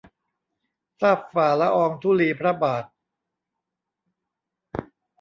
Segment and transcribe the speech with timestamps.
[1.01, 2.83] ทราบฝ่าละอองธุลีพระบาท